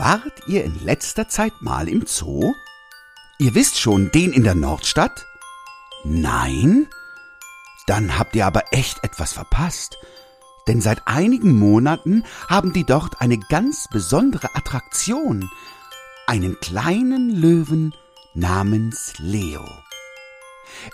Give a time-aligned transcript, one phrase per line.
[0.00, 2.54] Wart ihr in letzter Zeit mal im Zoo?
[3.38, 5.26] Ihr wisst schon, den in der Nordstadt?
[6.04, 6.88] Nein?
[7.86, 9.98] Dann habt ihr aber echt etwas verpasst.
[10.66, 15.50] Denn seit einigen Monaten haben die dort eine ganz besondere Attraktion.
[16.26, 17.94] Einen kleinen Löwen
[18.32, 19.68] namens Leo.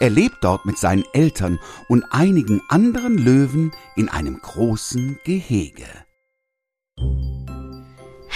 [0.01, 5.87] Er lebt dort mit seinen Eltern und einigen anderen Löwen in einem großen Gehege.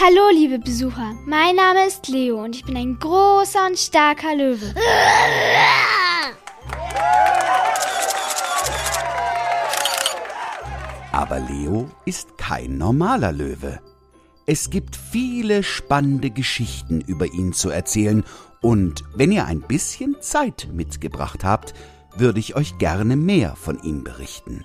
[0.03, 1.15] Hallo, liebe Besucher.
[1.27, 4.75] Mein Name ist Leo und ich bin ein großer und starker Löwe.
[11.13, 13.81] Aber Leo ist kein normaler Löwe.
[14.47, 18.25] Es gibt viele spannende Geschichten über ihn zu erzählen
[18.63, 21.75] und wenn ihr ein bisschen Zeit mitgebracht habt,
[22.17, 24.65] würde ich euch gerne mehr von ihm berichten.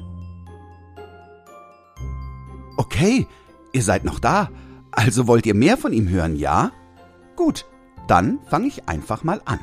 [2.78, 3.28] Okay,
[3.74, 4.50] ihr seid noch da.
[4.96, 6.72] Also wollt ihr mehr von ihm hören, ja?
[7.36, 7.66] Gut,
[8.08, 9.60] dann fange ich einfach mal an.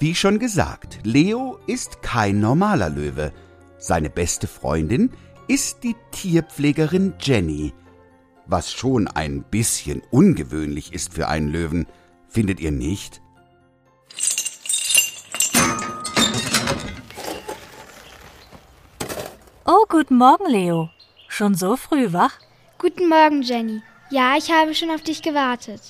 [0.00, 3.32] Wie schon gesagt, Leo ist kein normaler Löwe.
[3.78, 5.10] Seine beste Freundin
[5.46, 7.74] ist die Tierpflegerin Jenny,
[8.46, 11.86] was schon ein bisschen ungewöhnlich ist für einen Löwen.
[12.28, 13.20] Findet ihr nicht?
[19.66, 20.90] Oh, guten Morgen, Leo.
[21.28, 22.38] Schon so früh wach?
[22.84, 23.80] Guten Morgen, Jenny.
[24.10, 25.80] Ja, ich habe schon auf dich gewartet.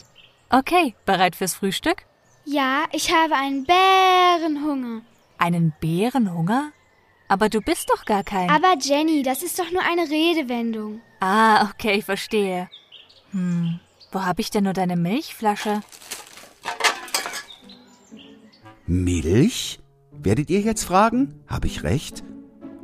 [0.48, 2.04] Okay, bereit fürs Frühstück?
[2.44, 5.02] Ja, ich habe einen Bärenhunger.
[5.36, 6.70] Einen Bärenhunger?
[7.26, 8.48] Aber du bist doch gar kein.
[8.48, 11.00] Aber Jenny, das ist doch nur eine Redewendung.
[11.18, 12.70] Ah, okay, verstehe.
[13.32, 13.80] Hm,
[14.12, 15.80] wo habe ich denn nur deine Milchflasche?
[18.86, 19.80] Milch?
[20.12, 21.42] Werdet ihr jetzt fragen?
[21.48, 22.22] Habe ich recht?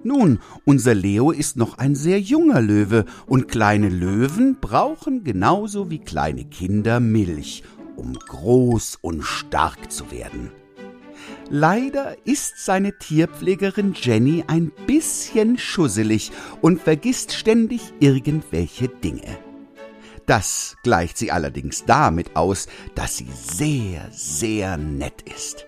[0.03, 5.99] Nun, unser Leo ist noch ein sehr junger Löwe und kleine Löwen brauchen genauso wie
[5.99, 7.63] kleine Kinder Milch,
[7.97, 10.51] um groß und stark zu werden.
[11.51, 19.37] Leider ist seine Tierpflegerin Jenny ein bisschen schusselig und vergisst ständig irgendwelche Dinge.
[20.25, 25.67] Das gleicht sie allerdings damit aus, dass sie sehr, sehr nett ist.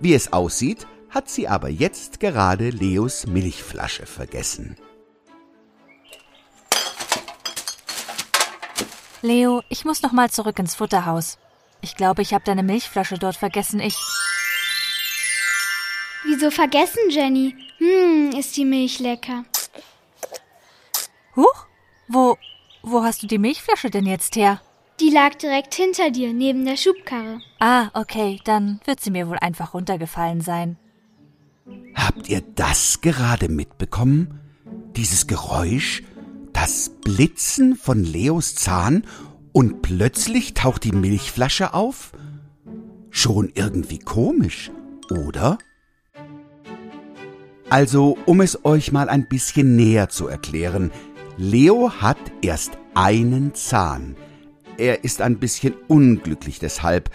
[0.00, 4.76] Wie es aussieht, hat sie aber jetzt gerade Leos Milchflasche vergessen.
[9.22, 11.38] Leo, ich muss noch mal zurück ins Futterhaus.
[11.82, 13.80] Ich glaube, ich habe deine Milchflasche dort vergessen.
[13.80, 13.96] Ich.
[16.24, 17.54] Wieso vergessen, Jenny?
[17.78, 19.44] Hm, ist die Milch lecker.
[21.36, 21.66] Huch?
[22.08, 22.36] Wo,
[22.82, 24.60] wo hast du die Milchflasche denn jetzt her?
[25.00, 27.40] Die lag direkt hinter dir, neben der Schubkarre.
[27.58, 30.76] Ah, okay, dann wird sie mir wohl einfach runtergefallen sein.
[31.94, 34.40] Habt ihr das gerade mitbekommen?
[34.96, 36.02] Dieses Geräusch?
[36.52, 39.04] Das Blitzen von Leos Zahn
[39.52, 42.12] und plötzlich taucht die Milchflasche auf?
[43.10, 44.70] Schon irgendwie komisch,
[45.10, 45.58] oder?
[47.68, 50.90] Also, um es euch mal ein bisschen näher zu erklären,
[51.36, 54.16] Leo hat erst einen Zahn.
[54.76, 57.10] Er ist ein bisschen unglücklich deshalb,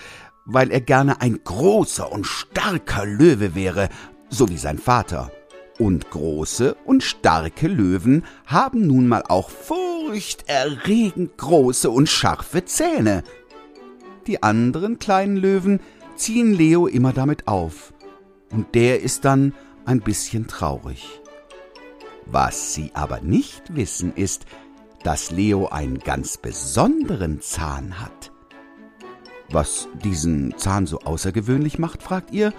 [0.45, 3.89] weil er gerne ein großer und starker Löwe wäre,
[4.35, 5.31] so wie sein Vater.
[5.77, 13.23] Und große und starke Löwen haben nun mal auch furchterregend große und scharfe Zähne.
[14.27, 15.79] Die anderen kleinen Löwen
[16.15, 17.93] ziehen Leo immer damit auf,
[18.51, 19.53] und der ist dann
[19.85, 21.21] ein bisschen traurig.
[22.25, 24.45] Was sie aber nicht wissen ist,
[25.03, 28.31] dass Leo einen ganz besonderen Zahn hat.
[29.49, 32.53] Was diesen Zahn so außergewöhnlich macht, fragt ihr?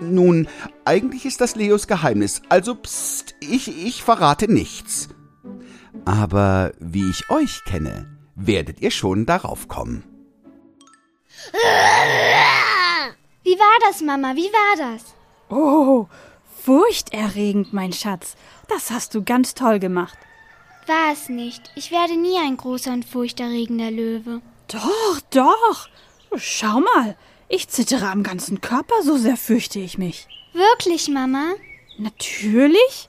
[0.00, 0.48] Nun,
[0.84, 5.08] eigentlich ist das Leos Geheimnis, also psst, ich, ich verrate nichts.
[6.04, 10.04] Aber wie ich euch kenne, werdet ihr schon darauf kommen.
[13.42, 14.34] Wie war das, Mama?
[14.34, 15.14] Wie war das?
[15.48, 16.06] Oh,
[16.62, 18.36] furchterregend, mein Schatz.
[18.68, 20.18] Das hast du ganz toll gemacht.
[20.86, 21.70] War es nicht.
[21.74, 24.40] Ich werde nie ein großer und furchterregender Löwe.
[24.68, 25.88] Doch, doch.
[26.36, 27.16] Schau mal,
[27.48, 30.26] ich zittere am ganzen Körper, so sehr fürchte ich mich.
[30.52, 31.54] Wirklich, Mama?
[31.98, 33.08] Natürlich.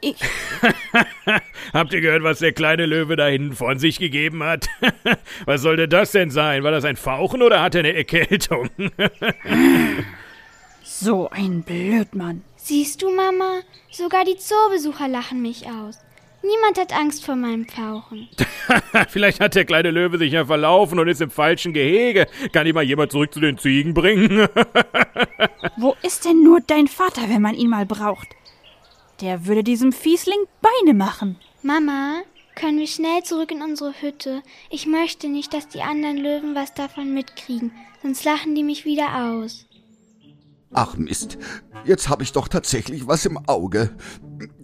[0.00, 0.16] Ich.
[1.72, 4.68] Habt ihr gehört, was der kleine Löwe da hinten von sich gegeben hat?
[5.46, 6.62] was sollte das denn sein?
[6.62, 8.70] War das ein Fauchen oder hat er eine Erkältung?
[10.82, 12.44] so ein Blödmann.
[12.56, 13.60] Siehst du, Mama?
[13.90, 15.98] Sogar die Zoobesucher lachen mich aus.
[16.46, 18.28] Niemand hat Angst vor meinem Fauchen.
[19.08, 22.26] Vielleicht hat der kleine Löwe sich ja verlaufen und ist im falschen Gehege.
[22.52, 24.46] Kann ich mal jemand zurück zu den Ziegen bringen?
[25.76, 28.28] Wo ist denn nur dein Vater, wenn man ihn mal braucht?
[29.20, 31.36] Der würde diesem Fiesling Beine machen.
[31.62, 32.22] Mama,
[32.54, 34.42] Können wir schnell zurück in unsere Hütte?
[34.70, 37.72] Ich möchte nicht, dass die anderen Löwen was davon mitkriegen,
[38.02, 39.66] sonst lachen die mich wieder aus.
[40.76, 41.38] Ach Mist,
[41.86, 43.96] jetzt habe ich doch tatsächlich was im Auge.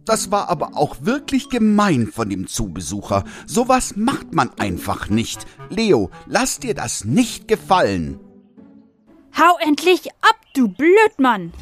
[0.04, 3.24] Das war aber auch wirklich gemein von dem Zubesucher.
[3.46, 5.46] Sowas macht man einfach nicht.
[5.70, 8.20] Leo, lass dir das nicht gefallen.
[9.38, 11.54] Hau endlich ab, du Blödmann!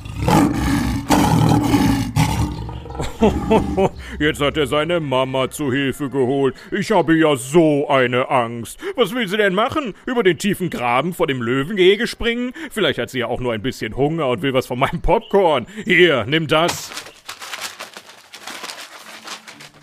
[4.19, 6.55] Jetzt hat er seine Mama zu Hilfe geholt.
[6.70, 8.78] Ich habe ja so eine Angst.
[8.96, 9.94] Was will sie denn machen?
[10.06, 12.52] Über den tiefen Graben vor dem Löwengehege springen?
[12.70, 15.67] Vielleicht hat sie ja auch nur ein bisschen Hunger und will was von meinem Popcorn.
[15.84, 16.90] Hier, nimm das.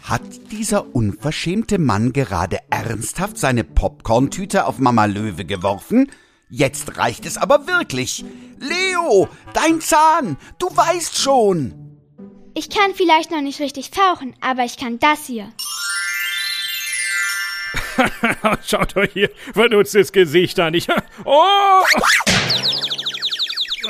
[0.04, 6.10] Hat dieser unverschämte Mann gerade ernsthaft seine Popcorntüte auf Mama Löwe geworfen?
[6.50, 8.24] Jetzt reicht es aber wirklich.
[8.60, 11.87] Leo, dein Zahn, du weißt schon.
[12.58, 15.52] Ich kann vielleicht noch nicht richtig fauchen, aber ich kann das hier.
[18.66, 20.74] Schaut euch hier vernutztes Gesicht an.
[20.74, 20.88] Ich,
[21.24, 21.84] oh!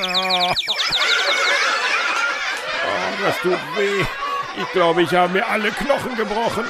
[0.00, 0.54] oh,
[3.24, 4.04] das tut weh.
[4.60, 6.64] Ich glaube, ich habe mir alle Knochen gebrochen.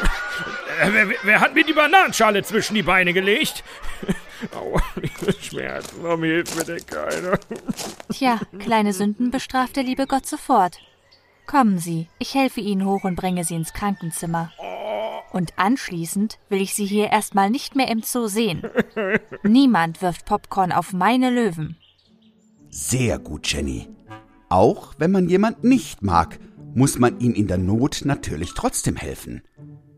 [0.80, 3.62] Wer, wer, hat mir die Bananenschale zwischen die Beine gelegt?
[4.54, 7.38] Aua, diese Schmerzen, warum hilft mir denn keiner?
[8.10, 10.78] Tja, kleine Sünden bestraft der liebe Gott sofort.
[11.48, 14.52] Kommen Sie, ich helfe Ihnen hoch und bringe Sie ins Krankenzimmer.
[15.32, 18.62] Und anschließend will ich Sie hier erstmal nicht mehr im Zoo sehen.
[19.42, 21.78] Niemand wirft Popcorn auf meine Löwen.
[22.68, 23.88] Sehr gut, Jenny.
[24.50, 26.38] Auch wenn man jemand nicht mag,
[26.74, 29.42] muss man ihm in der Not natürlich trotzdem helfen.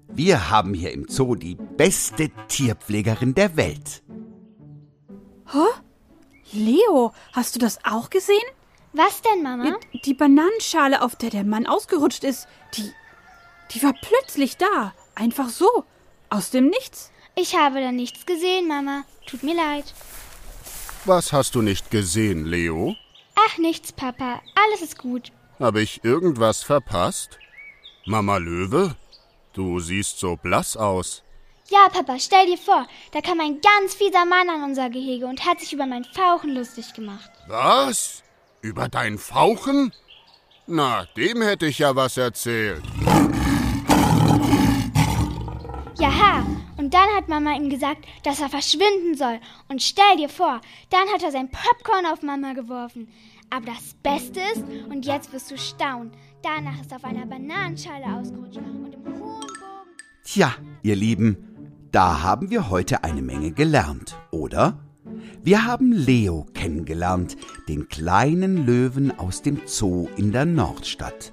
[0.07, 4.05] Wir haben hier im Zoo die beste Tierpflegerin der Welt.
[5.51, 5.67] Hä?
[6.53, 8.39] Leo, hast du das auch gesehen?
[8.93, 9.77] Was denn, Mama?
[10.05, 12.93] Die Bananenschale, auf der der Mann ausgerutscht ist, die.
[13.73, 14.93] die war plötzlich da.
[15.15, 15.85] Einfach so.
[16.29, 17.11] Aus dem Nichts.
[17.35, 19.05] Ich habe da nichts gesehen, Mama.
[19.27, 19.95] Tut mir leid.
[21.05, 22.97] Was hast du nicht gesehen, Leo?
[23.35, 24.43] Ach, nichts, Papa.
[24.55, 25.33] Alles ist gut.
[25.59, 27.39] Habe ich irgendwas verpasst?
[28.07, 28.97] Mama Löwe?
[29.53, 31.23] Du siehst so blass aus.
[31.69, 35.47] Ja, Papa, stell dir vor, da kam ein ganz fieser Mann an unser Gehege und
[35.47, 37.31] hat sich über mein Fauchen lustig gemacht.
[37.47, 38.23] Was?
[38.63, 39.93] Über dein Fauchen?
[40.67, 42.83] Na, dem hätte ich ja was erzählt.
[45.99, 46.45] Jaha,
[46.77, 49.41] und dann hat Mama ihm gesagt, dass er verschwinden soll.
[49.69, 50.61] Und stell dir vor,
[50.91, 53.09] dann hat er sein Popcorn auf Mama geworfen.
[53.49, 56.13] Aber das Beste ist, und jetzt wirst du staunen,
[56.43, 59.91] danach ist er auf einer Bananenschale ausgerutscht und im hohen Bogen.
[60.23, 64.79] Tja, ihr Lieben, da haben wir heute eine Menge gelernt, oder?
[65.43, 71.33] Wir haben Leo kennengelernt, den kleinen Löwen aus dem Zoo in der Nordstadt.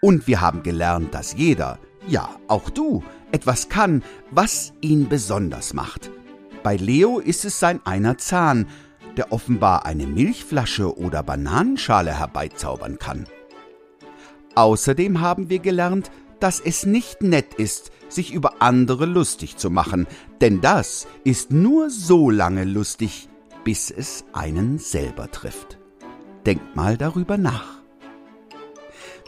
[0.00, 1.78] Und wir haben gelernt, dass jeder,
[2.08, 6.10] ja, auch du, etwas kann, was ihn besonders macht.
[6.62, 8.68] Bei Leo ist es sein einer Zahn,
[9.18, 13.26] der offenbar eine Milchflasche oder Bananenschale herbeizaubern kann.
[14.54, 16.10] Außerdem haben wir gelernt,
[16.40, 20.06] dass es nicht nett ist, sich über andere lustig zu machen,
[20.40, 23.28] denn das ist nur so lange lustig,
[23.64, 25.78] bis es einen selber trifft.
[26.44, 27.76] Denkt mal darüber nach.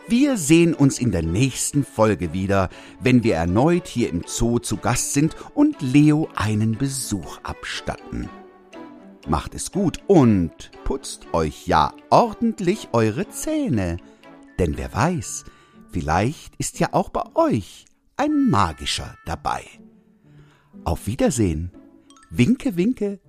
[0.07, 4.79] Wir sehen uns in der nächsten Folge wieder, wenn wir erneut hier im Zoo zu
[4.79, 8.31] Gast sind und Leo einen Besuch abstatten.
[9.29, 13.99] Macht es gut und putzt euch ja ordentlich eure Zähne,
[14.59, 15.45] denn wer weiß,
[15.91, 19.65] vielleicht ist ja auch bei euch ein magischer dabei.
[20.85, 21.71] Auf Wiedersehen.
[22.31, 23.21] Winke, winke,